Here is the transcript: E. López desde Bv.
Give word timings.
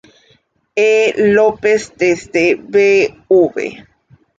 E. 0.93 0.93
López 1.37 1.81
desde 2.01 2.45
Bv. 2.73 3.57